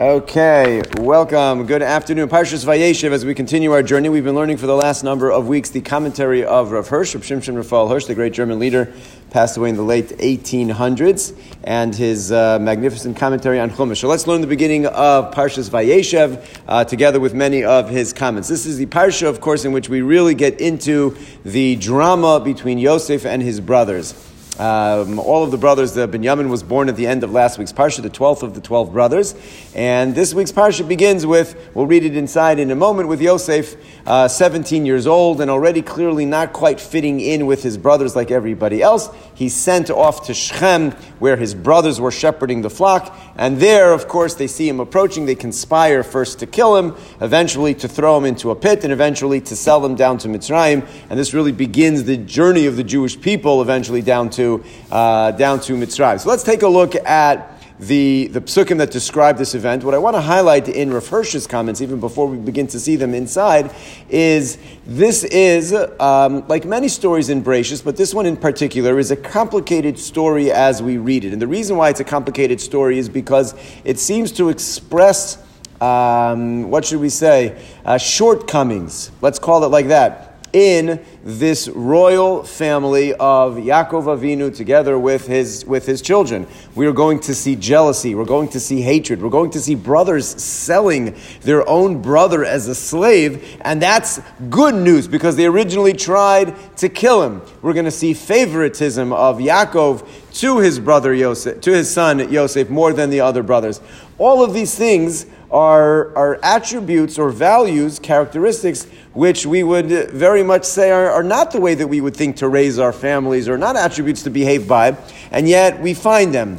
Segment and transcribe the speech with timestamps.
[0.00, 1.66] Okay, welcome.
[1.66, 2.30] Good afternoon.
[2.30, 5.46] Parshas Vayeshev, as we continue our journey, we've been learning for the last number of
[5.46, 8.94] weeks the commentary of Rav Hirsch, Rav Shimshon Raphael Hirsch, the great German leader,
[9.28, 13.98] passed away in the late 1800s, and his uh, magnificent commentary on Chumash.
[13.98, 18.48] So let's learn the beginning of Parshas Vayeshev uh, together with many of his comments.
[18.48, 21.14] This is the Parsha, of course, in which we really get into
[21.44, 24.29] the drama between Yosef and his brothers.
[24.60, 27.72] Um, all of the brothers, the Binyamin was born at the end of last week's
[27.72, 29.34] parsha, the twelfth of the twelve brothers,
[29.74, 33.74] and this week's parsha begins with we'll read it inside in a moment with Yosef,
[34.10, 38.32] uh, seventeen years old, and already clearly not quite fitting in with his brothers like
[38.32, 39.08] everybody else.
[39.34, 44.08] He's sent off to Shechem, where his brothers were shepherding the flock, and there, of
[44.08, 45.26] course, they see him approaching.
[45.26, 49.40] They conspire first to kill him, eventually to throw him into a pit, and eventually
[49.42, 50.84] to sell him down to Mitzrayim.
[51.08, 55.60] And this really begins the journey of the Jewish people, eventually down to uh, down
[55.60, 56.18] to Mitzrayim.
[56.18, 59.84] So let's take a look at the, the psukim that describe this event.
[59.84, 62.94] What I want to highlight in Rav Hirsch's comments, even before we begin to see
[62.96, 63.74] them inside,
[64.10, 69.10] is this is, um, like many stories in Bereshis, but this one in particular is
[69.10, 71.32] a complicated story as we read it.
[71.32, 75.42] And the reason why it's a complicated story is because it seems to express,
[75.80, 79.10] um, what should we say, uh, shortcomings.
[79.22, 85.64] Let's call it like that in this royal family of Yaakov Avinu together with his,
[85.64, 86.46] with his children.
[86.74, 88.14] We are going to see jealousy.
[88.14, 89.22] We're going to see hatred.
[89.22, 93.58] We're going to see brothers selling their own brother as a slave.
[93.62, 97.42] And that's good news because they originally tried to kill him.
[97.62, 102.70] We're going to see favoritism of Yaakov to his brother Yosef, to his son Yosef
[102.70, 103.80] more than the other brothers.
[104.18, 110.64] All of these things are, are attributes or values, characteristics, which we would very much
[110.64, 113.58] say are, are not the way that we would think to raise our families, or
[113.58, 114.96] not attributes to behave by,
[115.30, 116.58] and yet we find them.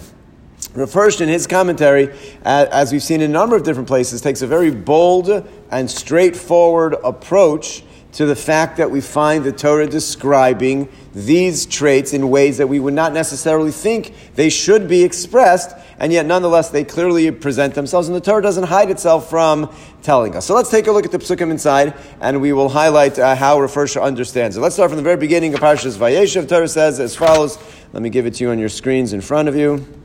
[0.73, 4.47] Rav in his commentary, as we've seen in a number of different places, takes a
[4.47, 7.83] very bold and straightforward approach
[8.13, 12.79] to the fact that we find the Torah describing these traits in ways that we
[12.79, 18.07] would not necessarily think they should be expressed, and yet nonetheless they clearly present themselves,
[18.07, 20.45] and the Torah doesn't hide itself from telling us.
[20.45, 23.65] So let's take a look at the psukim inside, and we will highlight uh, how
[23.67, 24.61] Hirsch understands it.
[24.61, 26.49] Let's start from the very beginning of Parshas Vayeshev.
[26.49, 27.57] Torah says as follows.
[27.93, 30.00] Let me give it to you on your screens in front of you.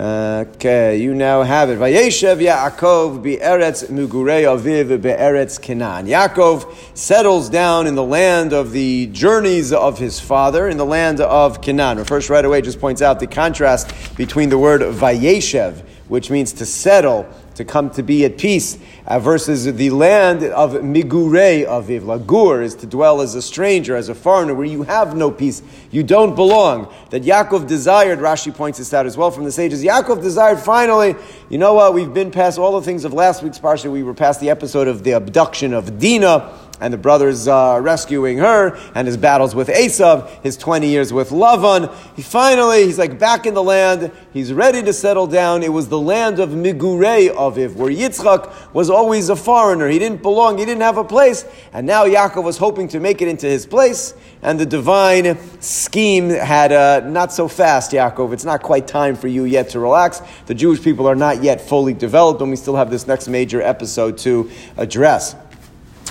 [0.00, 1.78] Okay, you now have it.
[1.80, 6.06] Vayeshev Yaakov be'eretz mugurei aviv be'eretz Kenan.
[6.06, 11.20] Yaakov settles down in the land of the journeys of his father, in the land
[11.20, 11.98] of Kenan.
[12.06, 16.64] Hirsch, right away, just points out the contrast between the word Vayeshev, which means to
[16.64, 17.26] settle,
[17.58, 22.02] to come to be at peace, uh, versus the land of Migurei Aviv.
[22.02, 25.60] Lagur is to dwell as a stranger, as a foreigner, where you have no peace.
[25.90, 26.92] You don't belong.
[27.10, 29.84] That Yaakov desired, Rashi points this out as well from the sages.
[29.84, 31.16] Yaakov desired finally,
[31.48, 33.90] you know what, we've been past all the things of last week's Parsha.
[33.90, 38.38] We were past the episode of the abduction of Dinah and the brothers uh, rescuing
[38.38, 41.94] her, and his battles with Esav, his 20 years with Lavan.
[42.14, 45.62] He finally, he's like back in the land, he's ready to settle down.
[45.62, 49.88] It was the land of Migurei Aviv, where Yitzchak was always a foreigner.
[49.88, 53.20] He didn't belong, he didn't have a place, and now Yaakov was hoping to make
[53.22, 58.32] it into his place, and the divine scheme had uh, not so fast, Yaakov.
[58.32, 60.22] It's not quite time for you yet to relax.
[60.46, 63.60] The Jewish people are not yet fully developed, and we still have this next major
[63.60, 65.34] episode to address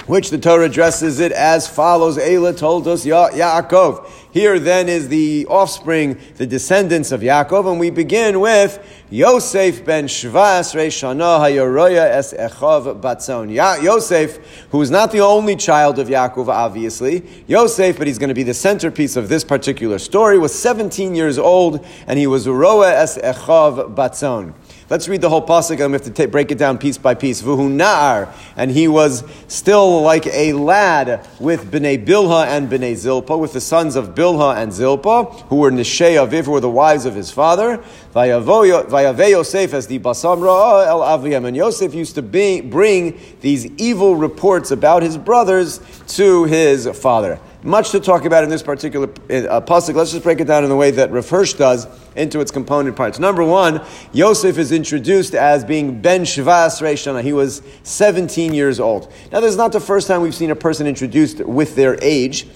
[0.07, 4.09] which the Torah addresses it as follows: Eila told us ya- Yaakov.
[4.31, 8.78] Here then is the offspring, the descendants of Yaakov, and we begin with
[9.09, 13.51] Yosef ben Shvas Reishana Hayoroya es Echav Batzon.
[13.51, 14.38] Ya- Yosef,
[14.69, 17.24] who is not the only child of Yaakov, obviously.
[17.47, 21.39] Yosef, but he's going to be the centerpiece of this particular story, was 17 years
[21.39, 24.53] old, and he was Roa es Echav Batzon.
[24.90, 27.42] Let's read the whole pasuk and we have to break it down piece by piece.
[27.42, 33.38] Vuhu na'ar, and he was still like a lad with bnei Bilha and bnei Zilpa,
[33.38, 37.06] with the sons of Bilha and Zilpa, who were Nishei Aviv, who were the wives
[37.06, 37.84] of his father.
[38.14, 43.66] Vayave Yosef as the basam ra'ah el aviyam, and Yosef used to be, bring these
[43.78, 47.42] evil reports about his brothers to his father.
[47.68, 49.94] Much to talk about in this particular uh, pasuk.
[49.94, 51.86] Let's just break it down in the way that Hirsch does
[52.16, 53.19] into its component parts.
[53.19, 57.22] Number one, Yosef is introduced as being Ben Shvas Reishana.
[57.22, 59.12] He was 17 years old.
[59.34, 62.48] Now, this is not the first time we've seen a person introduced with their age.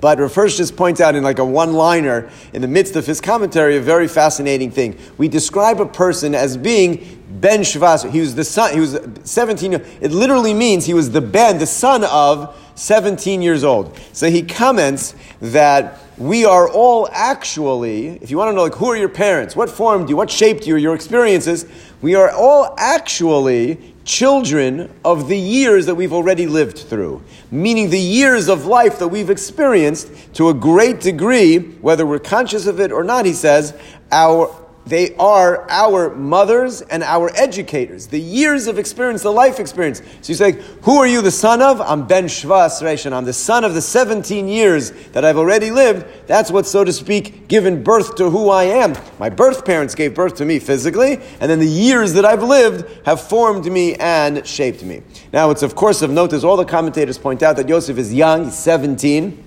[0.00, 3.76] But Hirsch just points out in like a one-liner in the midst of his commentary
[3.76, 4.96] a very fascinating thing.
[5.18, 8.08] We describe a person as being Ben Shvas.
[8.08, 8.72] He was the son.
[8.72, 9.72] He was 17.
[9.72, 13.98] It literally means he was the Ben, the son of 17 years old.
[14.12, 18.86] So he comments that we are all actually, if you want to know, like, who
[18.86, 19.56] are your parents?
[19.56, 20.16] What formed you?
[20.16, 20.76] What shaped you?
[20.76, 21.66] Your experiences?
[22.00, 27.98] We are all actually children of the years that we've already lived through, meaning the
[27.98, 32.90] years of life that we've experienced to a great degree, whether we're conscious of it
[32.90, 33.78] or not, he says,
[34.10, 38.08] our they are our mothers and our educators.
[38.08, 40.02] The years of experience, the life experience.
[40.22, 40.52] So you say,
[40.82, 41.80] who are you the son of?
[41.80, 43.12] I'm Ben Shvas Reshan.
[43.12, 46.06] I'm the son of the 17 years that I've already lived.
[46.26, 48.96] That's what, so to speak, given birth to who I am.
[49.20, 53.06] My birth parents gave birth to me physically, and then the years that I've lived
[53.06, 55.02] have formed me and shaped me.
[55.32, 58.12] Now, it's of course of note, as all the commentators point out, that Yosef is
[58.12, 59.44] young, he's 17.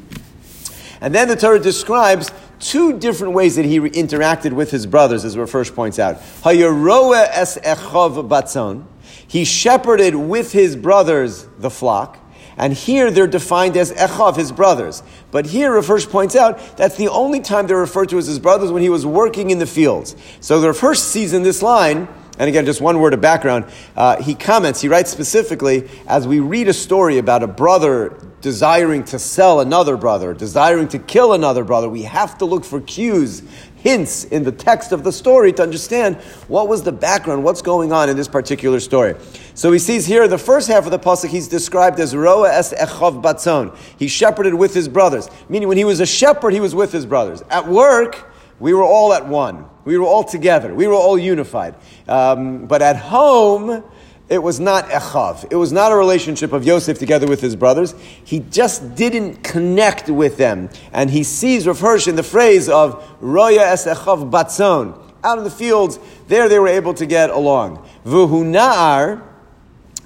[1.01, 5.25] And then the Torah describes two different ways that he re- interacted with his brothers,
[5.25, 6.15] as Rav Hirsch points out.
[6.15, 8.85] Es batzon.
[9.27, 12.19] He shepherded with his brothers the flock.
[12.57, 15.03] And here they're defined as Echav, his brothers.
[15.31, 18.39] But here Rav Hirsch points out that's the only time they're referred to as his
[18.39, 20.15] brothers when he was working in the fields.
[20.39, 22.07] So the Hirsch sees in this line,
[22.37, 23.65] and again, just one word of background,
[23.95, 29.03] uh, he comments, he writes specifically, as we read a story about a brother desiring
[29.05, 33.41] to sell another brother, desiring to kill another brother, we have to look for cues,
[33.85, 36.15] hints in the text of the story to understand
[36.47, 39.15] what was the background, what's going on in this particular story.
[39.53, 42.73] So he sees here the first half of the pasuk, he's described as Roa es
[42.73, 43.77] echav batzon.
[43.97, 47.05] He shepherded with his brothers, meaning when he was a shepherd, he was with his
[47.05, 47.43] brothers.
[47.49, 49.65] At work, we were all at one.
[49.83, 50.73] We were all together.
[50.73, 51.75] We were all unified.
[52.07, 53.83] Um, but at home,
[54.27, 55.45] it was not echav.
[55.51, 57.93] It was not a relationship of Yosef together with his brothers.
[58.23, 60.69] He just didn't connect with them.
[60.91, 64.99] And he sees Rav Hirsch in the phrase of roya es echav batzon.
[65.23, 67.87] Out in the fields, there they were able to get along.
[68.05, 68.43] Vuhu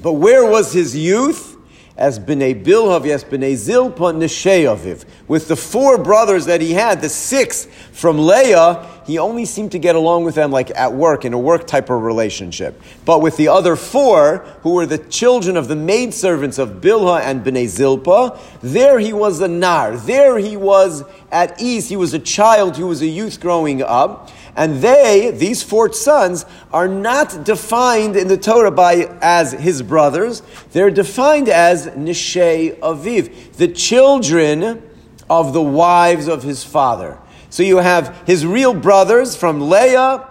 [0.01, 1.57] but where was his youth?
[1.99, 5.03] As Bnei Bilhav, yes, Bnei Zilpa, Nesheyaviv.
[5.27, 9.79] With the four brothers that he had, the six from Leah, he only seemed to
[9.79, 12.81] get along with them like at work, in a work type of relationship.
[13.03, 17.43] But with the other four, who were the children of the maidservants of Bilhah and
[17.43, 19.97] Bnei Zilpa, there he was a nar.
[19.97, 21.03] There he was
[21.33, 21.89] at ease.
[21.89, 24.29] He was a child, he was a youth growing up.
[24.55, 30.41] And they, these four sons, are not defined in the Torah by as his brothers.
[30.71, 34.83] They're defined as Nishei Aviv, the children
[35.29, 37.19] of the wives of his father.
[37.49, 40.27] So you have his real brothers from Leah,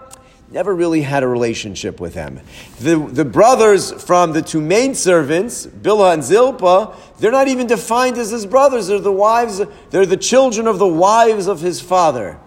[0.51, 2.39] never really had a relationship with them.
[2.79, 8.17] The, the brothers from the two main servants, Bilhah and Zilpah, they're not even defined
[8.17, 8.87] as his brothers.
[8.87, 9.61] They're the wives,
[9.91, 12.39] they're the children of the wives of his father.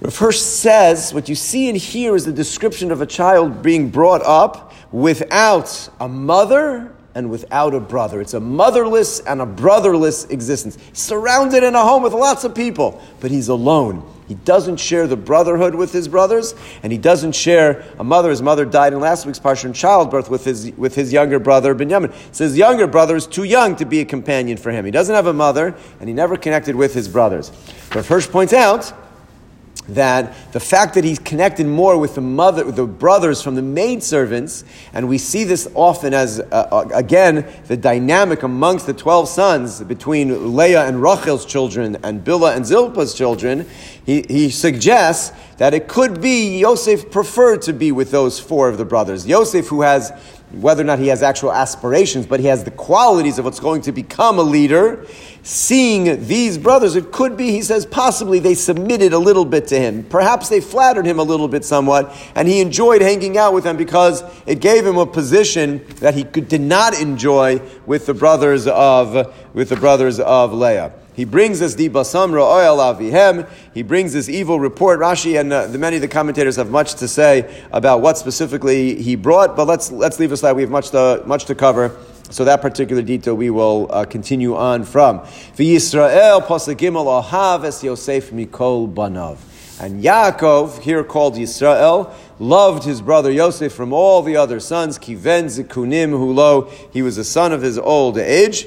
[0.00, 3.90] Rav Hirsch says what you see and hear is the description of a child being
[3.90, 8.22] brought up without a mother and without a brother.
[8.22, 10.78] It's a motherless and a brotherless existence.
[10.94, 14.10] Surrounded in a home with lots of people, but he's alone.
[14.26, 18.30] He doesn't share the brotherhood with his brothers, and he doesn't share a mother.
[18.30, 21.74] His mother died in last week's parsha in childbirth with his, with his younger brother
[21.74, 22.14] Binyamin.
[22.32, 24.84] So his younger brother is too young to be a companion for him.
[24.84, 27.50] He doesn't have a mother, and he never connected with his brothers.
[27.92, 28.94] But Hirsch points out
[29.88, 33.62] that the fact that he's connected more with the mother, with the brothers from the
[33.62, 39.28] maidservants, and we see this often as, uh, uh again, the dynamic amongst the 12
[39.28, 43.66] sons between Leah and Rachel's children and Bilhah and Zilpah's children,
[44.10, 48.76] he, he suggests that it could be Yosef preferred to be with those four of
[48.76, 49.24] the brothers.
[49.24, 50.10] Yosef, who has
[50.50, 53.82] whether or not he has actual aspirations, but he has the qualities of what's going
[53.82, 55.06] to become a leader.
[55.44, 59.78] Seeing these brothers, it could be, he says, possibly they submitted a little bit to
[59.78, 60.02] him.
[60.02, 63.76] Perhaps they flattered him a little bit somewhat, and he enjoyed hanging out with them
[63.76, 68.66] because it gave him a position that he could, did not enjoy with the brothers
[68.66, 70.92] of, with the brothers of Leah.
[71.20, 73.46] He brings this dibasam oil avihem.
[73.74, 75.00] He brings this evil report.
[75.00, 78.94] Rashi and uh, the, many of the commentators have much to say about what specifically
[78.94, 80.52] he brought, but let's let's leave aside.
[80.52, 81.94] We have much to much to cover.
[82.30, 85.18] So that particular detail we will uh, continue on from.
[85.18, 89.36] V'Yisrael pasagimel ahav es Yosef mikol banav.
[89.78, 94.98] And Yaakov, here called Yisrael, loved his brother Yosef from all the other sons.
[94.98, 96.72] Kiven zikunim hulo.
[96.94, 98.66] He was a son of his old age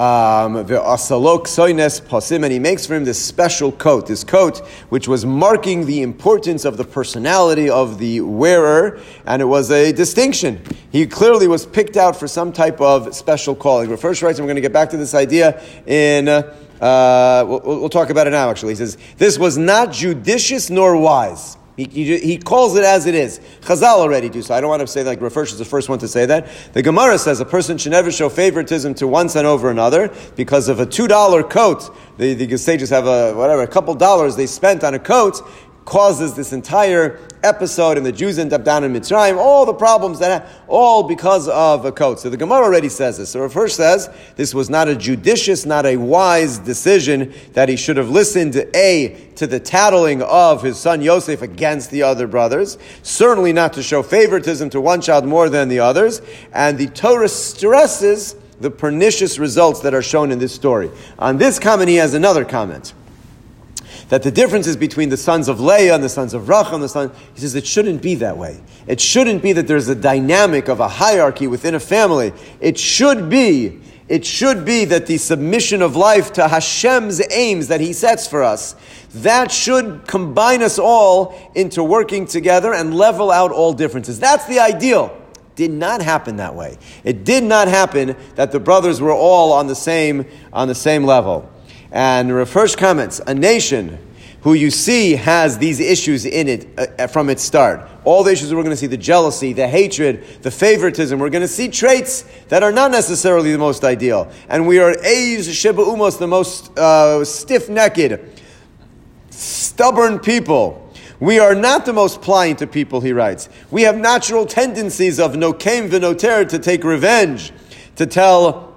[0.00, 5.84] um, pasim, and he makes for him this special coat, this coat which was marking
[5.84, 10.62] the importance of the personality of the wearer, and it was a distinction.
[10.90, 13.90] He clearly was picked out for some type of special calling.
[13.90, 16.28] Hirsch writes, and we're going to get back to this idea in.
[16.28, 18.72] Uh, we'll, we'll talk about it now, actually.
[18.72, 21.58] He says, This was not judicious nor wise.
[21.76, 23.40] He, he, he, calls it as it is.
[23.60, 24.54] Chazal already do so.
[24.54, 26.48] I don't want to say like Hirsch is the first one to say that.
[26.72, 30.68] The Gemara says a person should never show favoritism to one son over another because
[30.68, 31.96] of a two dollar coat.
[32.18, 35.40] The, the sages have a whatever a couple dollars they spent on a coat
[35.90, 39.36] causes this entire episode, and the Jews end up down in Mitzrayim.
[39.38, 42.20] All the problems that all because of a coat.
[42.20, 43.30] So the Gemara already says this.
[43.30, 47.96] So Rav says this was not a judicious, not a wise decision that he should
[47.96, 52.78] have listened a to the tattling of his son Yosef against the other brothers.
[53.02, 56.22] Certainly not to show favoritism to one child more than the others.
[56.52, 60.88] And the Torah stresses the pernicious results that are shown in this story.
[61.18, 62.94] On this comment, he has another comment
[64.10, 66.88] that the differences between the sons of Leah and the sons of Rachel and the
[66.88, 68.60] son, he says it shouldn't be that way.
[68.86, 72.32] It shouldn't be that there's a dynamic of a hierarchy within a family.
[72.60, 77.80] It should be, it should be that the submission of life to Hashem's aims that
[77.80, 78.74] He sets for us,
[79.14, 84.18] that should combine us all into working together and level out all differences.
[84.18, 85.16] That's the ideal
[85.54, 86.78] did not happen that way.
[87.04, 91.04] It did not happen that the brothers were all on the same on the same
[91.04, 91.50] level.
[91.92, 93.98] And Hirsch comments, a nation
[94.42, 97.86] who you see has these issues in it uh, from its start.
[98.04, 101.18] All the issues we're going to see the jealousy, the hatred, the favoritism.
[101.18, 104.30] We're going to see traits that are not necessarily the most ideal.
[104.48, 108.18] And we are Eiz Sheba Umos, the most uh, stiff necked,
[109.30, 110.90] stubborn people.
[111.18, 113.50] We are not the most pliant to people, he writes.
[113.70, 117.52] We have natural tendencies of nokem v'noter to take revenge,
[117.96, 118.69] to tell uh,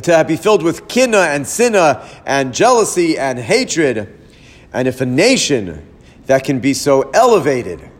[0.00, 4.18] to be filled with kina and sinna and jealousy and hatred.
[4.72, 5.86] And if a nation
[6.26, 7.90] that can be so elevated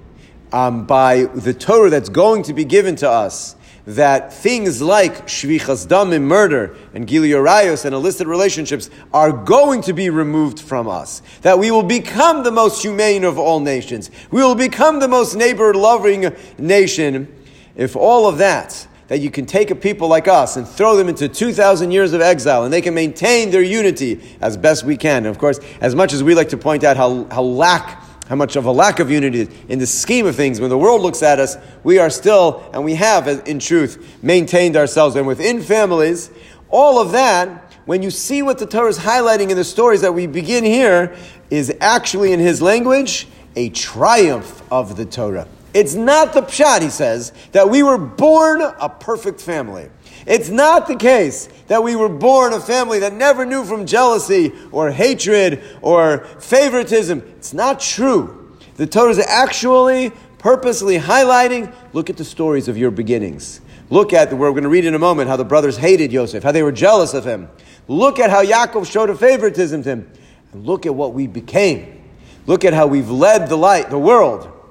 [0.53, 5.87] um, by the Torah that's going to be given to us, that things like shfichas
[5.89, 11.21] damim, murder, and giluy arayos and illicit relationships are going to be removed from us.
[11.43, 14.11] That we will become the most humane of all nations.
[14.31, 17.35] We will become the most neighbor-loving nation.
[17.75, 21.07] If all of that that you can take a people like us and throw them
[21.07, 25.19] into 2,000 years of exile and they can maintain their unity as best we can.
[25.19, 28.37] And of course, as much as we like to point out how, how lack, how
[28.37, 31.23] much of a lack of unity in the scheme of things, when the world looks
[31.23, 35.15] at us, we are still, and we have, in truth, maintained ourselves.
[35.15, 36.31] And within families,
[36.71, 40.15] all of that, when you see what the Torah is highlighting in the stories that
[40.15, 41.15] we begin here,
[41.51, 45.47] is actually in his language a triumph of the Torah.
[45.75, 49.89] It's not the pshat, he says, that we were born a perfect family.
[50.27, 54.53] It's not the case that we were born a family that never knew from jealousy
[54.71, 57.21] or hatred or favoritism.
[57.39, 58.57] It's not true.
[58.77, 63.61] The Torah is actually purposely highlighting look at the stories of your beginnings.
[63.91, 66.53] Look at, we're going to read in a moment how the brothers hated Yosef, how
[66.53, 67.49] they were jealous of him.
[67.89, 70.13] Look at how Yaakov showed a favoritism to him.
[70.53, 72.03] And look at what we became.
[72.47, 74.62] Look at how we've led the light, the world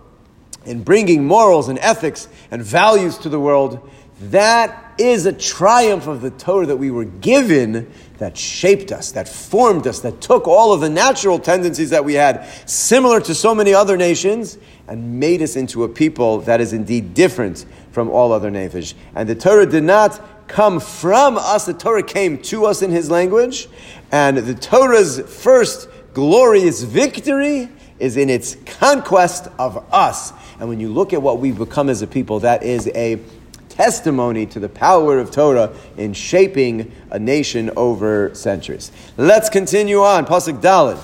[0.66, 3.90] in bringing morals and ethics and values to the world,
[4.22, 9.28] that is a triumph of the Torah that we were given that shaped us, that
[9.28, 13.56] formed us, that took all of the natural tendencies that we had, similar to so
[13.56, 18.32] many other nations, and made us into a people that is indeed different from all
[18.32, 18.94] other nations.
[19.16, 23.10] And the Torah did not come from us, the Torah came to us in His
[23.10, 23.68] language,
[24.12, 30.34] and the Torah's first glorious victory is in its conquest of us.
[30.62, 33.20] And when you look at what we've become as a people, that is a
[33.68, 38.92] testimony to the power of Torah in shaping a nation over centuries.
[39.18, 40.28] Let's continue on.
[40.28, 41.04] Pasuk Dalid.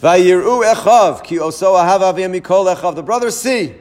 [0.00, 2.94] Vayiru echav ki oso.
[2.94, 3.74] The brothers see,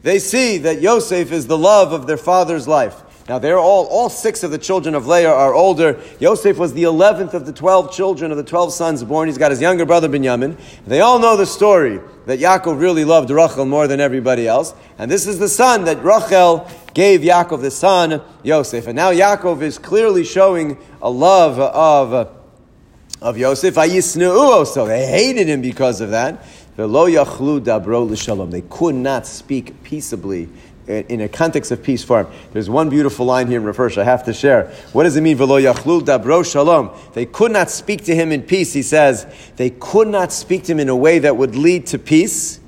[0.00, 3.02] they see that Yosef is the love of their father's life.
[3.28, 6.00] Now they're all, all six of the children of Leah are older.
[6.18, 9.28] Yosef was the eleventh of the twelve children of the twelve sons born.
[9.28, 10.56] He's got his younger brother Binyamin.
[10.86, 14.74] They all know the story that Yaakov really loved Rachel more than everybody else.
[14.98, 18.86] And this is the son that Rachel gave Yaakov, the son Yosef.
[18.86, 22.28] And now Yaakov is clearly showing a love of,
[23.20, 23.74] of Yosef.
[23.74, 26.44] So they hated him because of that.
[26.74, 26.86] They
[28.62, 30.48] could not speak peaceably
[30.86, 32.26] in a context of peace for him.
[32.52, 34.72] There's one beautiful line here in Hirsch I have to share.
[34.92, 35.38] What does it mean?
[35.38, 36.90] V'lo yachlu dabro shalom.
[37.14, 38.72] They could not speak to him in peace.
[38.72, 41.98] He says they could not speak to him in a way that would lead to
[41.98, 42.58] peace,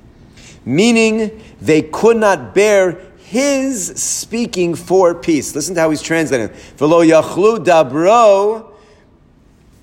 [0.64, 5.54] meaning they could not bear his speaking for peace.
[5.54, 6.50] Listen to how he's translating.
[6.76, 7.64] Dabro.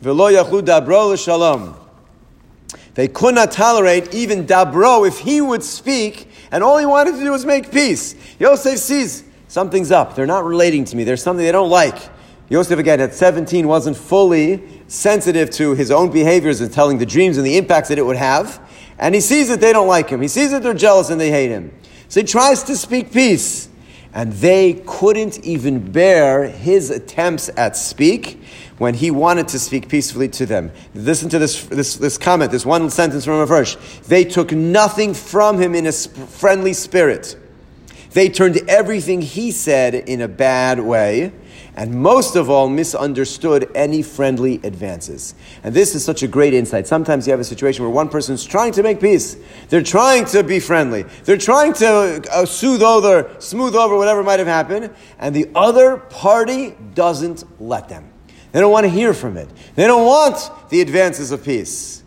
[0.02, 1.78] Dabro.
[2.94, 7.20] They could not tolerate even dabro if he would speak and all he wanted to
[7.20, 8.16] do was make peace.
[8.40, 10.16] Yosef sees something's up.
[10.16, 11.04] They're not relating to me.
[11.04, 11.98] There's something they don't like.
[12.50, 17.38] Yosef, again, at 17, wasn't fully sensitive to his own behaviors and telling the dreams
[17.38, 18.62] and the impacts that it would have.
[19.00, 20.22] And he sees that they don't like him.
[20.22, 21.74] He sees that they're jealous and they hate him.
[22.10, 23.70] So he tries to speak peace.
[24.14, 28.42] And they couldn't even bear his attempts at speak
[28.82, 30.72] when he wanted to speak peacefully to them.
[30.96, 33.78] Listen to this, this, this comment, this one sentence from a verse.
[34.08, 37.38] They took nothing from him in a sp- friendly spirit.
[38.14, 41.32] They turned everything he said in a bad way
[41.76, 45.36] and most of all, misunderstood any friendly advances.
[45.64, 46.86] And this is such a great insight.
[46.86, 49.38] Sometimes you have a situation where one person is trying to make peace.
[49.70, 51.04] They're trying to be friendly.
[51.24, 55.98] They're trying to uh, soothe over, smooth over whatever might have happened, and the other
[55.98, 58.11] party doesn't let them.
[58.52, 59.50] They don't want to hear from it.
[59.76, 62.02] They don't want the advances of peace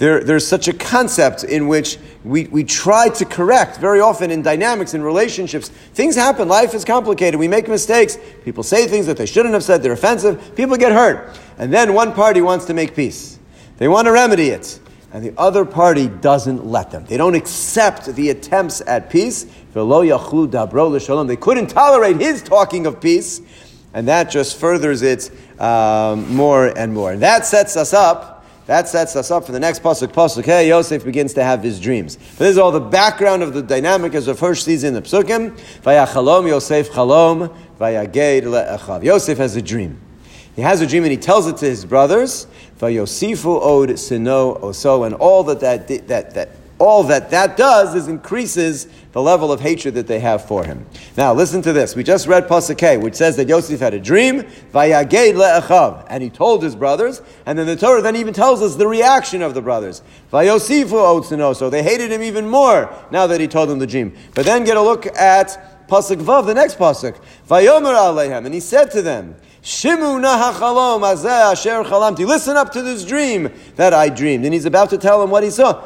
[0.00, 4.40] there, there's such a concept in which we, we try to correct very often in
[4.40, 5.68] dynamics, in relationships.
[5.68, 9.62] Things happen, life is complicated, we make mistakes, people say things that they shouldn't have
[9.62, 11.38] said, they're offensive, people get hurt.
[11.58, 13.38] And then one party wants to make peace,
[13.76, 14.80] they want to remedy it.
[15.12, 17.04] And the other party doesn't let them.
[17.04, 19.44] They don't accept the attempts at peace.
[19.74, 23.40] They couldn't tolerate his talking of peace,
[23.94, 25.30] and that just furthers it
[25.60, 27.12] um, more and more.
[27.12, 30.12] And that sets us up that sets us up for the next pasuk.
[30.12, 32.14] Pasuk Hey, Yosef begins to have his dreams.
[32.14, 35.58] But this is all the background of the dynamic as the first season the psukim.
[35.82, 39.02] Vayachalom Yosef chalom vayaged le'achav.
[39.02, 40.00] Yosef has a dream.
[40.54, 42.46] He has a dream and he tells it to his brothers.
[42.78, 48.08] Vayosifu od sino oso, and all that that that that all that that does is
[48.08, 50.86] increases the level of hatred that they have for him.
[51.16, 51.94] Now, listen to this.
[51.94, 56.74] We just read Pasuk which says that Yosef had a dream, and he told his
[56.74, 60.02] brothers, and then the Torah then even tells us the reaction of the brothers.
[60.30, 64.16] So they hated him even more now that he told them the dream.
[64.34, 67.20] But then get a look at Pasuk Vav, the next Pasuk.
[67.48, 72.26] Vayomer alehem, and he said to them, Shimu nahachalom asher chalamti.
[72.26, 74.46] Listen up to this dream that I dreamed.
[74.46, 75.84] And he's about to tell them what he saw.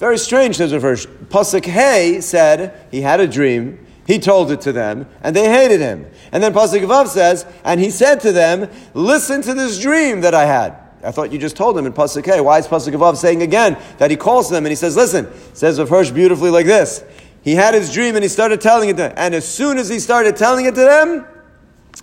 [0.00, 1.04] Very strange, says the verse.
[1.04, 3.86] Pasuk Hay said he had a dream.
[4.06, 6.06] He told it to them, and they hated him.
[6.32, 10.34] And then Pasuk Vav says, and he said to them, "Listen to this dream that
[10.34, 12.40] I had." I thought you just told him in Pasuk Hay.
[12.40, 15.28] Why is Pasuk Vav saying again that he calls them and he says, "Listen"?
[15.52, 17.04] Says the verse beautifully like this:
[17.42, 19.12] He had his dream and he started telling it to them.
[19.16, 21.26] And as soon as he started telling it to them,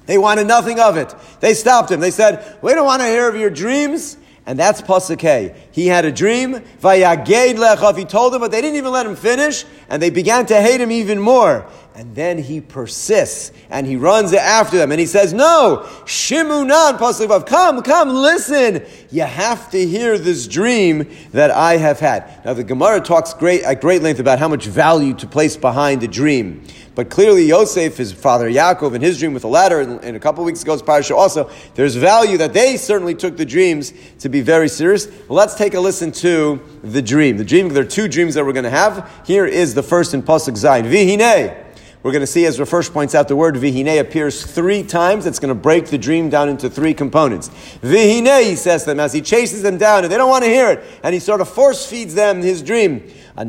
[0.05, 1.15] they wanted nothing of it.
[1.39, 1.99] They stopped him.
[1.99, 6.05] They said, "We don't want to hear of your dreams." And that's Pasuk He had
[6.05, 7.97] a dream, Vayaged lechav.
[7.97, 10.79] He told them, but they didn't even let him finish, and they began to hate
[10.79, 11.67] him even more.
[11.95, 17.45] And then he persists, and he runs after them, and he says, No, Shimunan, Pasuk
[17.45, 18.85] come, come, listen.
[19.11, 22.45] You have to hear this dream that I have had.
[22.45, 26.03] Now, the Gemara talks great, at great length about how much value to place behind
[26.03, 26.63] a dream.
[26.97, 30.43] But clearly, Yosef, his father Yaakov, in his dream with the ladder, and, a couple
[30.43, 34.67] weeks ago's parasha also, there's value that they certainly took the dreams to be very
[34.67, 35.07] serious.
[35.29, 37.37] Let's take a listen to the dream.
[37.37, 39.23] The dream, there are two dreams that we're going to have.
[39.27, 40.89] Here is the first in Pasuk Zayin.
[40.89, 41.65] Vihine.
[42.01, 45.25] We're going to see, as Rav points out, the word vihine appears three times.
[45.25, 47.49] It's going to break the dream down into three components.
[47.81, 50.49] Vihine, he says to them, as he chases them down, and they don't want to
[50.49, 53.03] hear it, and he sort of force feeds them his dream.
[53.37, 53.45] We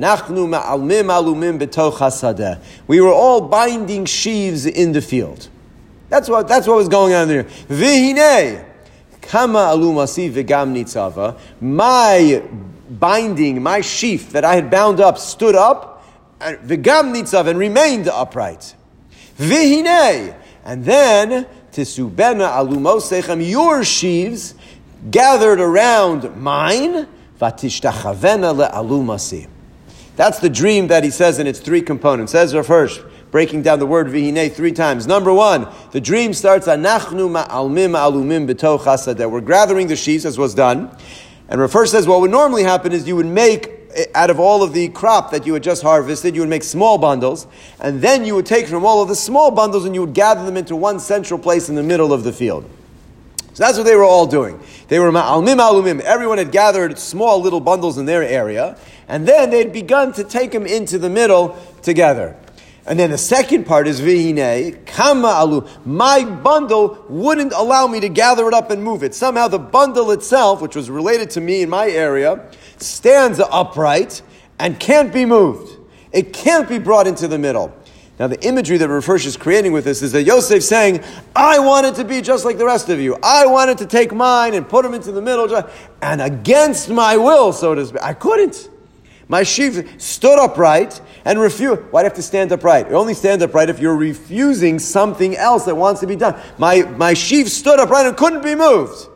[3.01, 5.48] were all binding sheaves in the field.
[6.11, 7.44] That's what, that's what was going on there.
[7.44, 8.66] Vihine,
[9.22, 11.38] kama alumasi v'gam nitzava.
[11.61, 12.42] My
[12.90, 16.05] binding, my sheaf that I had bound up stood up,
[16.38, 18.74] v'gam nitzav, and remained upright.
[19.38, 24.55] Vihine, and then tisubena alumosechem, your sheaves
[25.11, 27.07] gathered around mine,
[27.40, 29.46] vatishtachavena le'alumasi.
[30.18, 32.33] That's the dream that he says in its three components.
[32.33, 32.98] Says Rav Hirsch,
[33.31, 35.07] breaking down the word vihine three times.
[35.07, 40.37] Number one, the dream starts anachnu ma'almim alumim b'toch that we're gathering the sheaves as
[40.37, 40.90] was done.
[41.48, 44.40] And Rav Hirsch says what would normally happen is you would make eh, out of
[44.40, 47.46] all of the crop that you had just harvested, you would make small bundles,
[47.78, 50.44] and then you would take from all of the small bundles and you would gather
[50.44, 52.68] them into one central place in the middle of the field.
[53.54, 54.61] So that's what they were all doing.
[54.88, 56.00] They were ma'almim alumim.
[56.00, 58.76] Everyone had gathered small little bundles in their area,
[59.09, 62.37] and then they'd begun to take him into the middle together.
[62.87, 65.68] And then the second part is vihine kama alu.
[65.85, 69.14] My bundle wouldn't allow me to gather it up and move it.
[69.14, 74.23] Somehow the bundle itself, which was related to me in my area, stands upright
[74.59, 75.79] and can't be moved.
[76.12, 77.75] It can't be brought into the middle.
[78.18, 81.05] Now, the imagery that Hirsch is creating with this is that Yosef saying,
[81.37, 83.16] I wanted to be just like the rest of you.
[83.23, 85.62] I wanted to take mine and put them into the middle,
[86.03, 88.03] and against my will, so to speak.
[88.03, 88.71] I couldn't.
[89.29, 91.83] My sheaf stood upright and refused.
[91.91, 92.88] Why'd I have to stand upright?
[92.88, 96.41] You only stand upright if you're refusing something else that wants to be done.
[96.57, 99.09] My, my sheaf stood upright and couldn't be moved.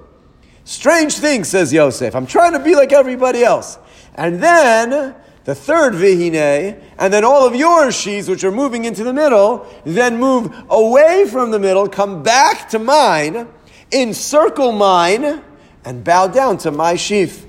[0.64, 2.14] Strange thing, says Yosef.
[2.14, 3.79] I'm trying to be like everybody else.
[4.14, 9.03] And then the third vihine, and then all of your sheaves, which are moving into
[9.03, 13.48] the middle, then move away from the middle, come back to mine,
[13.90, 15.42] encircle mine,
[15.85, 17.46] and bow down to my sheaf.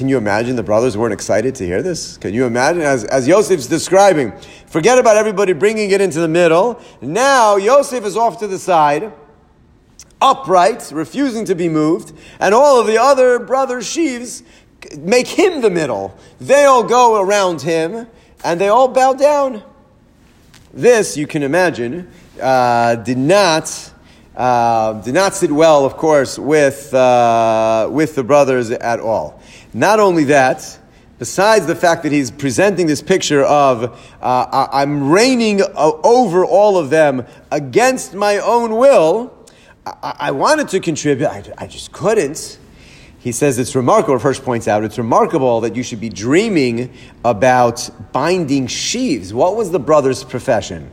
[0.00, 2.16] Can you imagine the brothers weren't excited to hear this?
[2.16, 4.32] Can you imagine, as, as Yosef's describing,
[4.66, 6.80] forget about everybody bringing it into the middle.
[7.02, 9.12] Now Yosef is off to the side,
[10.18, 14.42] upright, refusing to be moved, and all of the other brothers' sheaves
[14.96, 16.16] make him the middle.
[16.40, 18.06] They all go around him,
[18.42, 19.62] and they all bow down.
[20.72, 22.10] This, you can imagine,
[22.40, 23.92] uh, did not
[24.36, 29.39] uh, did not sit well, of course, with, uh, with the brothers at all.
[29.72, 30.78] Not only that,
[31.18, 36.90] besides the fact that he's presenting this picture of uh, I'm reigning over all of
[36.90, 39.32] them against my own will,
[39.86, 42.58] I, I wanted to contribute, I, I, just couldn't.
[43.18, 46.92] He says it's remarkable, Hirsch points out, it's remarkable that you should be dreaming
[47.24, 49.32] about binding sheaves.
[49.32, 50.90] What was the brother's profession?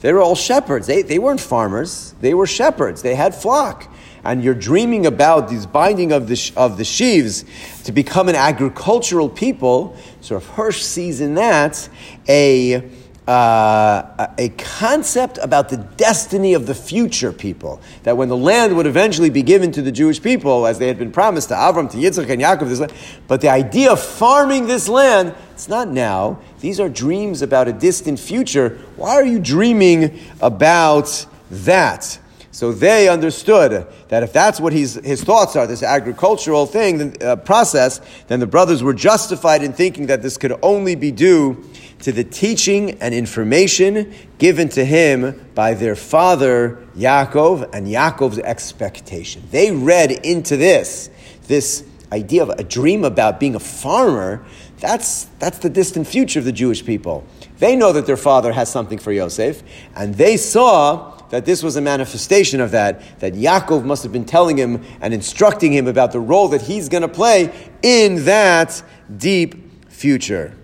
[0.00, 0.86] They were all shepherds.
[0.86, 2.14] They, they weren't farmers.
[2.20, 3.02] They were shepherds.
[3.02, 3.92] They had flock.
[4.28, 7.46] And you're dreaming about these binding of the, of the sheaves
[7.84, 9.96] to become an agricultural people.
[10.20, 11.88] So if Hirsch sees in that
[12.28, 12.86] a,
[13.26, 17.80] uh, a concept about the destiny of the future people.
[18.02, 20.98] That when the land would eventually be given to the Jewish people, as they had
[20.98, 22.92] been promised to Avram, to Yitzchak, and Yaakov, this land,
[23.28, 26.38] but the idea of farming this land, it's not now.
[26.60, 28.78] These are dreams about a distant future.
[28.96, 32.18] Why are you dreaming about that?
[32.58, 37.36] So they understood that if that's what his, his thoughts are, this agricultural thing, uh,
[37.36, 41.64] process, then the brothers were justified in thinking that this could only be due
[42.00, 49.44] to the teaching and information given to him by their father Yaakov and Yaakov's expectation.
[49.52, 51.10] They read into this,
[51.46, 54.44] this idea of a dream about being a farmer,
[54.80, 57.24] that's, that's the distant future of the Jewish people.
[57.58, 59.62] They know that their father has something for Yosef,
[59.94, 64.24] and they saw that this was a manifestation of that, that Yaakov must have been
[64.24, 68.82] telling him and instructing him about the role that he's going to play in that
[69.16, 70.54] deep future.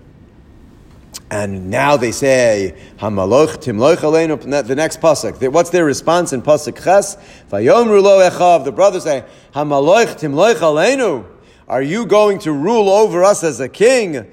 [1.30, 5.50] And now they say, Hamaloch timloch aleinu, the next pasuk.
[5.50, 7.16] What's their response in pasuk ches?
[7.50, 8.64] Vayomru lo echav.
[8.64, 9.24] The brothers say,
[9.54, 11.26] Hamaloch timloch aleinu.
[11.66, 14.30] Are you going to rule over us as a king?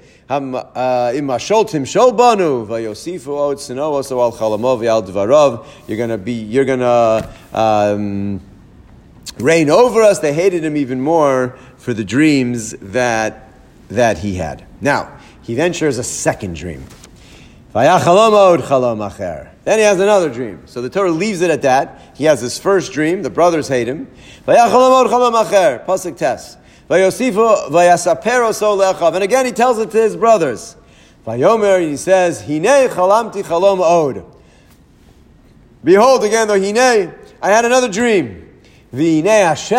[3.58, 4.10] Sinoos
[5.30, 5.66] al.
[5.86, 6.32] You're to be.
[6.32, 7.30] You're to.
[7.52, 8.40] Um,
[9.38, 10.18] reign over us.
[10.18, 13.48] They hated him even more for the dreams that,
[13.88, 14.66] that he had.
[14.80, 16.84] Now, he then shares a second dream.
[17.72, 17.90] Then
[19.78, 20.62] he has another dream.
[20.66, 22.12] So the Torah leaves it at that.
[22.14, 23.22] He has his first dream.
[23.22, 24.08] The brothers hate him.
[24.44, 26.56] Pasuk Tes.
[26.88, 27.12] And
[29.24, 30.76] again he tells it to his brothers.
[31.26, 34.24] Vayomer, he says, Hine chalamti chalom od.
[35.84, 38.48] Behold again, though Hine, I had another dream.
[38.94, 39.72] He says,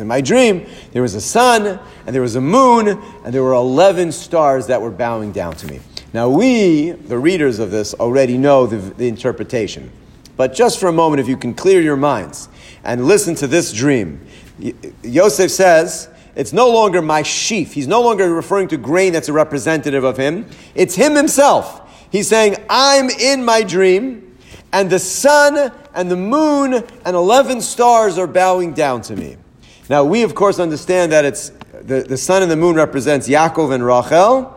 [0.00, 3.52] in my dream, there was a sun, and there was a moon, and there were
[3.52, 5.78] 11 stars that were bowing down to me.
[6.12, 9.92] Now, we, the readers of this, already know the, the interpretation.
[10.36, 12.48] But just for a moment, if you can clear your minds
[12.82, 14.26] and listen to this dream.
[15.02, 17.72] Yosef says, it's no longer my sheaf.
[17.72, 20.46] He's no longer referring to grain that's a representative of him.
[20.74, 21.80] It's him himself.
[22.10, 24.36] He's saying, I'm in my dream
[24.72, 29.36] and the sun and the moon and 11 stars are bowing down to me.
[29.88, 31.50] Now, we of course understand that it's
[31.82, 34.53] the, the sun and the moon represents Yaakov and Rachel,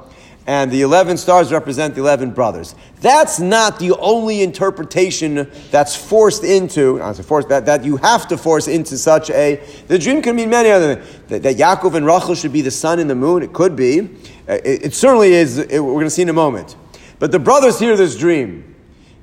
[0.48, 2.74] and the 11 stars represent the 11 brothers.
[3.02, 8.30] That's not the only interpretation that's forced into, uh, not forced, that, that you have
[8.30, 11.22] to force into such a, the dream can mean many other things.
[11.28, 14.00] That, that Yaakov and Rachel should be the sun and the moon, it could be.
[14.48, 16.78] Uh, it, it certainly is, it, we're going to see in a moment.
[17.20, 18.74] But the brothers hear this dream.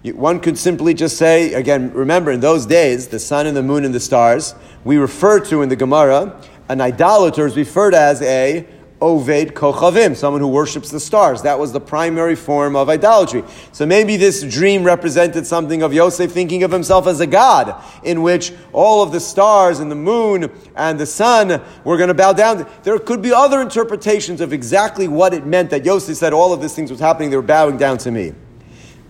[0.02, 3.86] One could simply just say, again, remember in those days, the sun and the moon
[3.86, 8.66] and the stars, we refer to in the Gemara, an idolater is referred as a
[9.04, 11.42] Oved Kochavim, someone who worships the stars.
[11.42, 13.44] That was the primary form of idolatry.
[13.70, 18.22] So maybe this dream represented something of Yosef thinking of himself as a god, in
[18.22, 22.32] which all of the stars and the moon and the sun were going to bow
[22.32, 22.66] down.
[22.82, 26.62] There could be other interpretations of exactly what it meant that Yosef said all of
[26.62, 28.32] these things was happening, they were bowing down to me.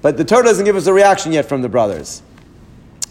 [0.02, 2.20] But the Torah doesn't give us a reaction yet from the brothers.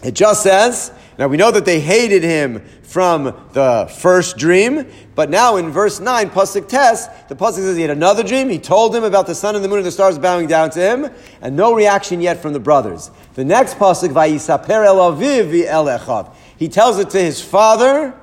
[0.02, 5.30] It just says, now we know that they hated him from the first dream, but
[5.30, 8.48] now in verse 9, Pasuk Tes, the Pasuk says he had another dream.
[8.48, 10.80] He told him about the sun and the moon and the stars bowing down to
[10.80, 13.10] him, and no reaction yet from the brothers.
[13.34, 16.34] The next Pasuk, Vayisaper el aviv.
[16.56, 18.14] He tells it to his father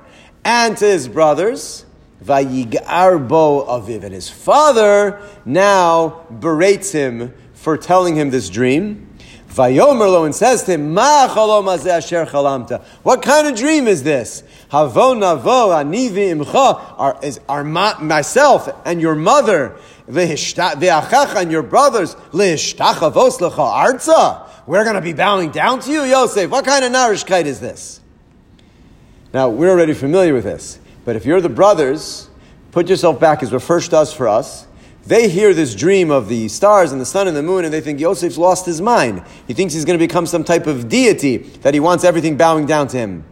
[0.44, 1.84] and to his brothers.
[2.24, 4.04] Vayigarbo aviv.
[4.04, 9.08] And his father now berates him for telling him this dream.
[9.52, 12.82] Vayomerlo and says to him, Ma asher chalamta.
[13.02, 14.42] What kind of dream is this?
[14.70, 17.22] Havo navo anivi imcha.
[17.22, 19.76] Is, my, myself and your mother,
[20.08, 24.48] ve'achacha and your brothers, le'ishtachavos lecha arza.
[24.66, 26.50] We're going to be bowing down to you, Yosef.
[26.50, 28.00] What kind of narishkeit is this?
[29.34, 30.78] Now, we're already familiar with this.
[31.04, 32.30] But if you're the brothers,
[32.70, 34.66] put yourself back as Rav does for us.
[35.04, 37.80] They hear this dream of the stars and the sun and the moon, and they
[37.80, 39.22] think Yosef's lost his mind.
[39.48, 42.66] He thinks he's going to become some type of deity, that he wants everything bowing
[42.66, 43.24] down to him.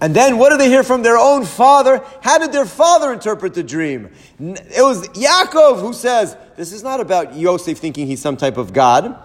[0.00, 2.04] And then what do they hear from their own father?
[2.20, 4.10] How did their father interpret the dream?
[4.38, 8.74] It was Yaakov who says, This is not about Yosef thinking he's some type of
[8.74, 9.18] God.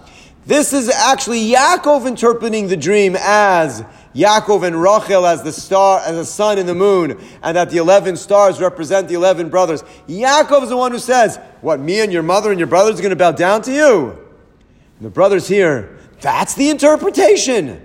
[0.45, 3.83] This is actually Yaakov interpreting the dream as
[4.15, 7.77] Yaakov and Rachel as the star, as the sun and the moon, and that the
[7.77, 9.83] eleven stars represent the eleven brothers.
[10.07, 13.03] Yaakov is the one who says, "What me and your mother and your brothers are
[13.03, 14.17] going to bow down to you."
[14.97, 17.79] And the brothers here, that's the interpretation.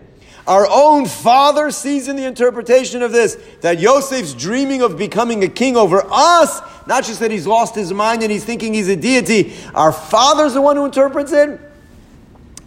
[0.46, 5.48] Our own father sees in the interpretation of this that Yosef's dreaming of becoming a
[5.48, 8.96] king over us, not just that he's lost his mind and he's thinking he's a
[8.96, 9.54] deity.
[9.74, 11.60] Our father's the one who interprets it.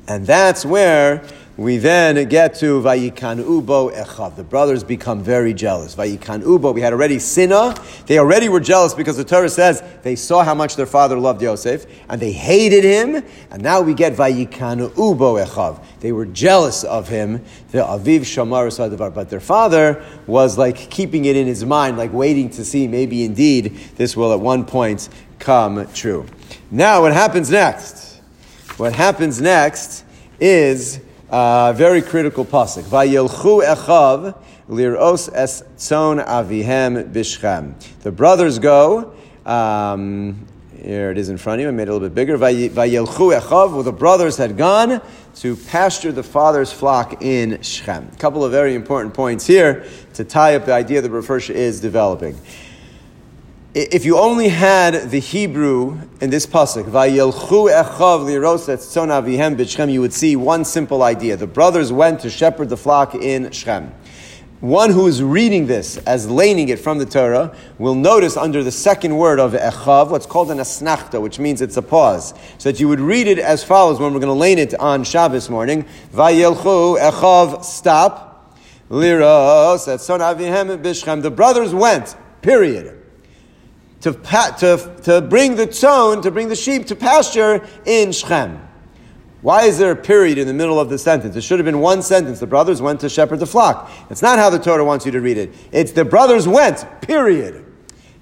[0.09, 1.23] And that's where
[1.55, 4.35] we then get to Vayikan Ubo Echav.
[4.35, 5.93] The brothers become very jealous.
[5.93, 7.75] Vayikan Ubo, we had already Sinna.
[8.07, 11.43] They already were jealous because the Torah says they saw how much their father loved
[11.43, 13.23] Yosef and they hated him.
[13.51, 15.83] And now we get Vayikan Ubo Echav.
[15.99, 17.45] They were jealous of him.
[17.71, 19.13] The Aviv Shamar Sadavar.
[19.13, 23.25] But their father was like keeping it in his mind, like waiting to see maybe
[23.25, 26.25] indeed this will at one point come true.
[26.71, 28.08] Now, what happens next?
[28.79, 30.05] What happens next
[30.39, 32.83] is uh, very critical pasuk.
[32.83, 37.73] Vayelchu echav liros es tzon avihem bishchem.
[38.03, 39.13] The brothers go.
[39.45, 40.47] Um,
[40.81, 41.67] here it is in front of you.
[41.67, 42.37] I made it a little bit bigger.
[42.37, 43.73] Vayelchu echav.
[43.73, 45.01] Well, the brothers had gone
[45.35, 48.07] to pasture the father's flock in Shechem.
[48.13, 51.81] A couple of very important points here to tie up the idea that Rav is
[51.81, 52.39] developing
[53.79, 59.89] if you only had the Hebrew in this pasuk, "Vayelchu echav liroset tzon avihem b'Shechem,"
[59.89, 63.93] you would see one simple idea: the brothers went to shepherd the flock in Shechem.
[64.59, 68.71] One who is reading this as laning it from the Torah will notice under the
[68.71, 72.33] second word of echav what's called an asnachta, which means it's a pause.
[72.57, 75.05] So that you would read it as follows when we're going to lane it on
[75.05, 78.53] Shabbos morning: Vayelchu echav stop
[78.89, 81.21] liros et son avihem b'Shechem.
[81.21, 82.17] The brothers went.
[82.41, 82.98] Period
[84.01, 88.65] to, to, to bring the tzon, to bring the sheep to pasture in Shechem.
[89.41, 91.35] Why is there a period in the middle of the sentence?
[91.35, 92.39] It should have been one sentence.
[92.39, 93.89] The brothers went to shepherd the flock.
[94.09, 95.53] It's not how the Torah wants you to read it.
[95.71, 97.65] It's the brothers went, period.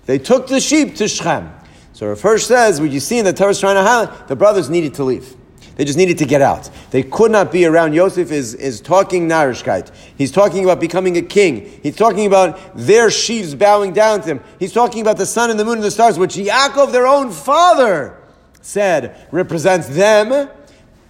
[0.05, 1.51] They took the sheep to Shechem.
[1.93, 4.69] So Hirsch says, what you see in the Torah is trying to highlight, the brothers
[4.69, 5.35] needed to leave.
[5.77, 6.71] They just needed to get out.
[6.89, 7.93] They could not be around.
[7.93, 9.91] Yosef is, is talking Narishkeit.
[10.17, 11.69] He's talking about becoming a king.
[11.83, 14.39] He's talking about their sheaves bowing down to him.
[14.59, 17.29] He's talking about the sun and the moon and the stars, which Yaakov, their own
[17.29, 18.17] father,
[18.59, 20.49] said represents them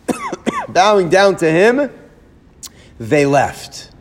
[0.67, 1.89] bowing down to him.
[2.99, 3.91] They left.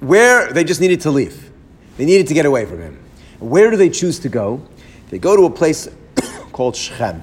[0.00, 1.52] Where they just needed to leave.
[1.98, 2.98] They needed to get away from him.
[3.38, 4.66] Where do they choose to go?
[5.10, 5.88] They go to a place
[6.52, 7.22] called Shechem.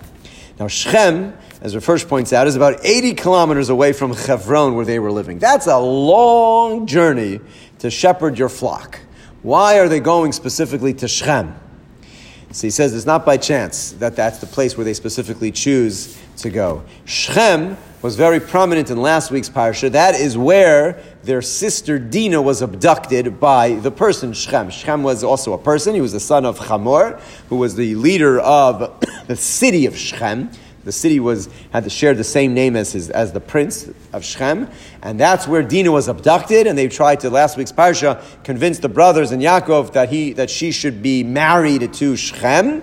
[0.58, 4.86] Now, Shechem as Rav Hirsch points out, is about 80 kilometers away from Hebron where
[4.86, 5.40] they were living.
[5.40, 7.42] That's a long journey
[7.80, 9.00] to shepherd your flock.
[9.42, 11.56] Why are they going specifically to Shechem?
[12.52, 16.20] So he says it's not by chance that that's the place where they specifically choose
[16.38, 16.84] to go.
[17.06, 19.92] Shechem was very prominent in last week's parsha.
[19.92, 24.70] That is where their sister Dinah was abducted by the person Shechem.
[24.72, 25.94] Shechem was also a person.
[25.94, 30.50] He was the son of Hamor, who was the leader of the city of Shechem.
[30.90, 34.26] The city was had to share the same name as his, as the prince of
[34.26, 34.68] Shechem,
[35.04, 36.66] and that's where Dinah was abducted.
[36.66, 40.50] And they tried to last week's parsha convince the brothers and Yaakov that he that
[40.50, 42.82] she should be married to Shechem.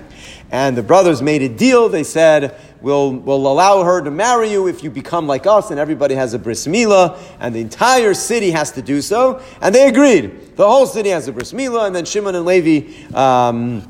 [0.53, 1.89] And the brothers made a deal.
[1.89, 5.81] They said, we'll, we'll allow her to marry you if you become like us, and
[5.81, 9.43] everybody has a bris milah, and the entire city has to do so.
[9.61, 10.55] And they agreed.
[10.55, 13.83] The whole city has a bris milah, and then Shimon and Levi um,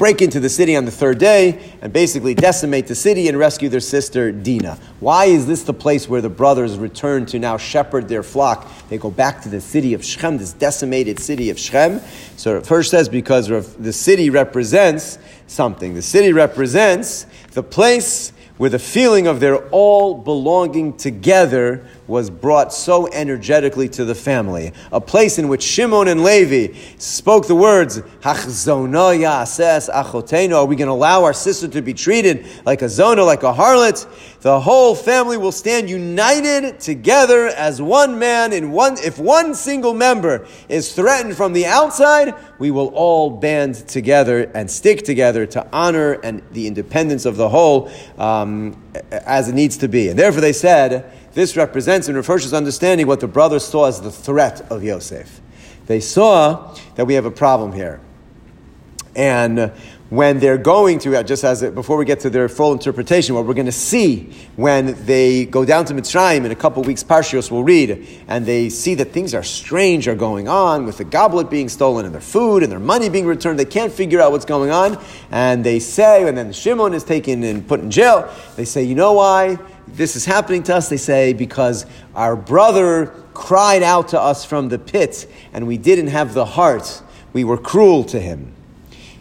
[0.00, 3.68] break into the city on the third day and basically decimate the city and rescue
[3.68, 4.78] their sister Dinah.
[4.98, 8.66] Why is this the place where the brothers return to now shepherd their flock?
[8.88, 12.00] They go back to the city of Shechem, this decimated city of Shechem.
[12.38, 15.92] So Hirsch says because the city represents something.
[15.92, 22.74] The city represents the place where the feeling of their all belonging together was brought
[22.74, 24.72] so energetically to the family.
[24.92, 30.56] A place in which Shimon and Levi spoke the words, achoteno.
[30.56, 33.52] Are we going to allow our sister to be treated like a zona, like a
[33.52, 34.06] harlot?
[34.40, 39.94] The whole family will stand united together as one man in one, if one single
[39.94, 45.66] member is threatened from the outside, we will all band together and stick together to
[45.72, 50.08] honor and the independence of the whole um, as it needs to be.
[50.08, 54.00] And therefore they said, this represents and refers to understanding what the brothers saw as
[54.00, 55.40] the threat of Yosef.
[55.86, 58.00] They saw that we have a problem here.
[59.16, 59.72] And
[60.10, 63.46] when they're going to, uh, just as before we get to their full interpretation, what
[63.46, 67.48] we're going to see when they go down to Mitzrayim in a couple weeks, Parshios
[67.48, 71.48] will read, and they see that things are strange are going on with the goblet
[71.48, 73.58] being stolen and their food and their money being returned.
[73.58, 74.98] They can't figure out what's going on,
[75.30, 78.32] and they say, and then Shimon is taken and put in jail.
[78.56, 79.58] They say, you know why
[79.94, 80.88] this is happening to us?
[80.88, 86.08] They say because our brother cried out to us from the pit, and we didn't
[86.08, 87.02] have the heart.
[87.32, 88.54] We were cruel to him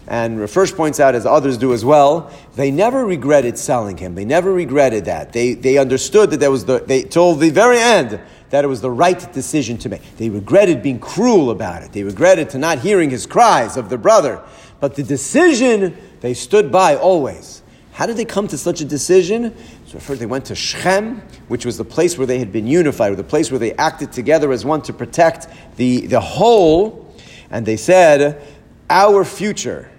[0.09, 4.15] and Rav Hirsch points out, as others do as well, they never regretted selling him.
[4.15, 5.33] They never regretted that.
[5.33, 8.81] They, they understood that there was the, they told the very end that it was
[8.81, 10.01] the right decision to make.
[10.17, 11.91] They regretted being cruel about it.
[11.91, 14.41] They regretted to not hearing his cries of their brother.
[14.79, 17.61] But the decision, they stood by always.
[17.91, 19.55] How did they come to such a decision?
[19.89, 23.17] So first they went to Shechem, which was the place where they had been unified,
[23.17, 25.47] the place where they acted together as one to protect
[25.77, 27.11] the, the whole.
[27.49, 28.39] And they said,
[28.87, 29.89] our future,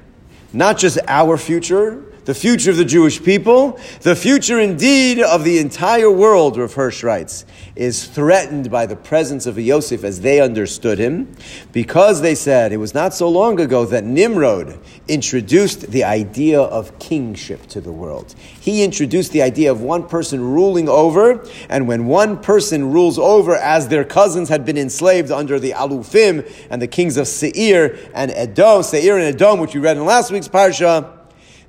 [0.52, 5.58] not just our future, the future of the Jewish people, the future indeed of the
[5.58, 11.00] entire world, Rav Hirsch writes, is threatened by the presence of Yosef as they understood
[11.00, 11.34] him,
[11.72, 16.96] because they said it was not so long ago that Nimrod introduced the idea of
[17.00, 18.32] kingship to the world.
[18.60, 23.56] He introduced the idea of one person ruling over, and when one person rules over,
[23.56, 28.30] as their cousins had been enslaved under the Alufim and the kings of Seir and
[28.30, 31.16] Edom, Seir and Edom, which we read in last week's parsha,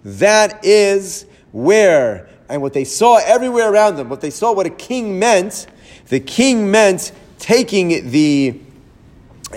[0.03, 4.71] that is where, and what they saw everywhere around them, what they saw what a
[4.71, 5.67] king meant,
[6.07, 8.59] the king meant taking the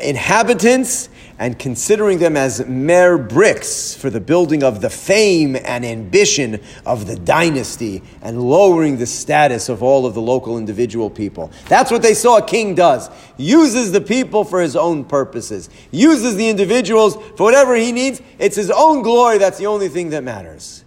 [0.00, 6.60] inhabitants and considering them as mere bricks for the building of the fame and ambition
[6.86, 11.50] of the dynasty and lowering the status of all of the local individual people.
[11.68, 13.10] That's what they saw a king does.
[13.36, 18.22] Uses the people for his own purposes, uses the individuals for whatever he needs.
[18.38, 20.84] It's his own glory that's the only thing that matters.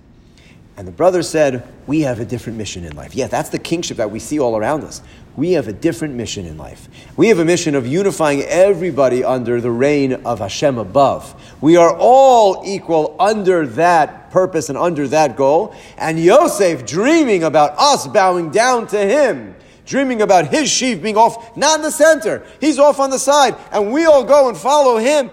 [0.78, 3.16] And the brother said, We have a different mission in life.
[3.16, 5.02] Yeah, that's the kingship that we see all around us.
[5.38, 6.90] We have a different mission in life.
[7.16, 11.40] We have a mission of unifying everybody under the reign of Hashem above.
[11.62, 15.76] We are all equal under that purpose and under that goal.
[15.98, 21.56] And Yosef dreaming about us bowing down to him dreaming about his sheaf being off,
[21.56, 22.46] not in the center.
[22.60, 25.32] He's off on the side, and we all go and follow him.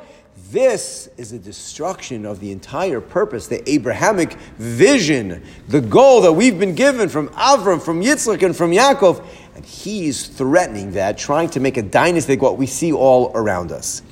[0.51, 6.61] This is a destruction of the entire purpose, the Abrahamic vision, the goal that we've
[6.61, 9.27] been given from Avram, from Yitzchak, and from Yaakov.
[9.55, 13.71] And he's threatening that, trying to make a dynasty like what we see all around
[13.71, 14.03] us.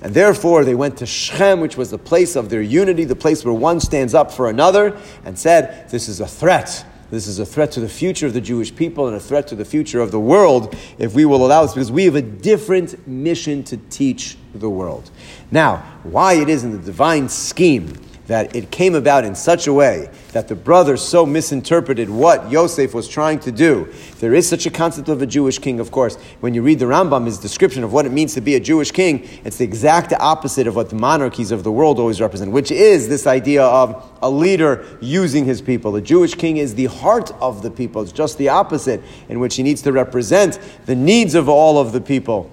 [0.00, 3.44] And therefore, they went to Shechem, which was the place of their unity, the place
[3.44, 6.84] where one stands up for another, and said, This is a threat.
[7.10, 9.54] This is a threat to the future of the Jewish people and a threat to
[9.54, 13.06] the future of the world if we will allow this, because we have a different
[13.06, 15.10] mission to teach the world.
[15.50, 17.92] Now, why it is in the divine scheme
[18.26, 22.94] that it came about in such a way that the brothers so misinterpreted what Yosef
[22.94, 23.92] was trying to do.
[24.20, 26.16] There is such a concept of a Jewish king, of course.
[26.40, 28.92] When you read the Rambam, his description of what it means to be a Jewish
[28.92, 32.70] king, it's the exact opposite of what the monarchies of the world always represent, which
[32.70, 35.90] is this idea of a leader using his people.
[35.92, 38.02] The Jewish king is the heart of the people.
[38.02, 41.92] It's just the opposite, in which he needs to represent the needs of all of
[41.92, 42.50] the people.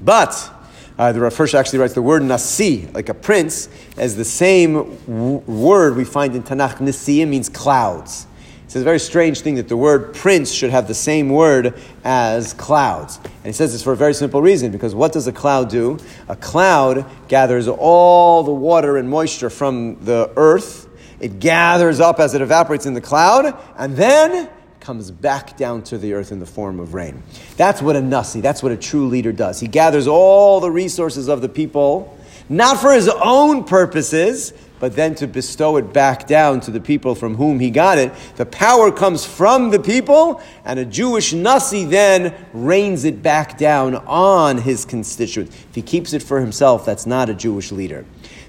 [0.00, 0.50] But
[0.98, 5.38] uh, the Rav actually writes the word nasi, like a prince, as the same w-
[5.38, 6.76] word we find in Tanakh.
[6.76, 8.26] Nasiim means clouds.
[8.64, 12.54] It's a very strange thing that the word prince should have the same word as
[12.54, 13.18] clouds.
[13.22, 15.98] And he says this for a very simple reason, because what does a cloud do?
[16.28, 20.88] A cloud gathers all the water and moisture from the earth.
[21.20, 24.50] It gathers up as it evaporates in the cloud, and then
[24.84, 27.22] comes back down to the earth in the form of rain.
[27.56, 29.58] That's what a nasi, that's what a true leader does.
[29.58, 32.14] He gathers all the resources of the people,
[32.50, 37.14] not for his own purposes, but then to bestow it back down to the people
[37.14, 38.12] from whom he got it.
[38.36, 43.94] The power comes from the people, and a Jewish nasi then rains it back down
[43.94, 45.56] on his constituents.
[45.70, 48.04] If he keeps it for himself, that's not a Jewish leader.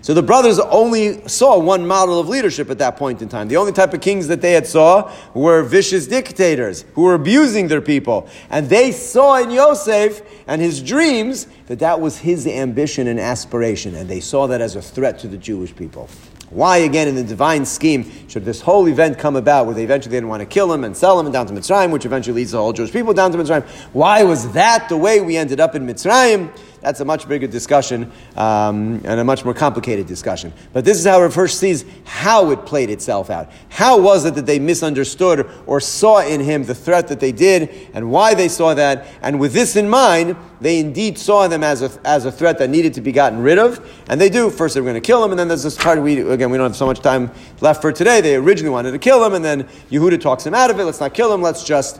[0.05, 3.47] So the brothers only saw one model of leadership at that point in time.
[3.47, 7.69] The only type of kings that they had saw were vicious dictators who were abusing
[7.69, 8.29] their people.
[8.51, 13.95] And they saw in Yosef and his dreams that that was his ambition and aspiration.
[13.95, 16.07] And they saw that as a threat to the Jewish people.
[16.51, 20.15] Why, again, in the divine scheme, should this whole event come about where they eventually
[20.15, 22.51] didn't want to kill him and sell him and down to Mitzrayim, which eventually leads
[22.51, 23.65] the whole Jewish people down to Mitzrayim?
[23.93, 26.55] Why was that the way we ended up in Mitzrayim?
[26.85, 30.53] That's a much bigger discussion um, and a much more complicated discussion.
[30.71, 33.51] But this is how Rav Hirsch sees how it played itself out.
[33.69, 37.89] How was it that they misunderstood or saw in him the threat that they did
[37.95, 39.07] and why they saw that?
[39.23, 42.69] And with this in mind, they indeed saw them as a, as a threat that
[42.69, 43.83] needed to be gotten rid of.
[44.07, 44.51] And they do.
[44.51, 46.57] First, they were going to kill him, and then there's this part, we, again, we
[46.59, 47.31] don't have so much time
[47.61, 48.21] left for today.
[48.21, 50.83] They originally wanted to kill him, and then Yehuda talks him out of it.
[50.83, 51.99] Let's not kill him, let's just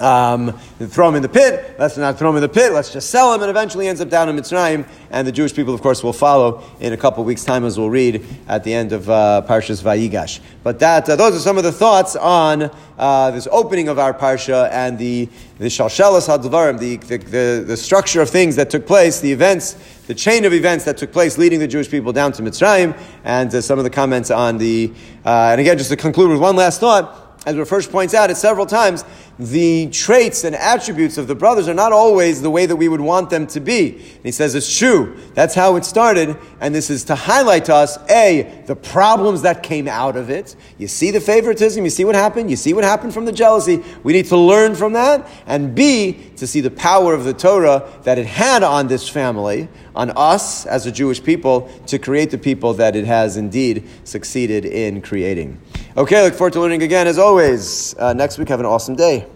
[0.00, 1.76] um, throw him in the pit.
[1.78, 2.72] Let's not throw him in the pit.
[2.72, 4.88] Let's just sell him, and eventually ends up down in Mitzrayim.
[5.10, 7.90] And the Jewish people, of course, will follow in a couple weeks' time, as we'll
[7.90, 10.40] read at the end of uh, Parshas Vayigash.
[10.62, 14.12] But that uh, those are some of the thoughts on uh, this opening of our
[14.12, 15.28] parsha and the
[15.58, 19.76] the shalshelas hadvarim, the, the, the the structure of things that took place, the events,
[20.06, 23.54] the chain of events that took place, leading the Jewish people down to Mitzrayim, and
[23.54, 24.92] uh, some of the comments on the.
[25.24, 28.36] Uh, and again, just to conclude with one last thought as Hirsch points out it
[28.36, 29.04] several times,
[29.38, 33.00] the traits and attributes of the brothers are not always the way that we would
[33.00, 33.92] want them to be.
[33.92, 35.16] And he says it's true.
[35.34, 36.36] That's how it started.
[36.60, 40.56] And this is to highlight to us, A, the problems that came out of it.
[40.76, 43.82] You see the favoritism, you see what happened, you see what happened from the jealousy.
[44.02, 45.26] We need to learn from that.
[45.46, 49.68] And B, to see the power of the Torah that it had on this family,
[49.94, 54.66] on us as a Jewish people, to create the people that it has indeed succeeded
[54.66, 55.60] in creating.
[55.98, 57.92] Okay, look forward to learning again as always.
[57.98, 59.26] Uh, next week, have an awesome day.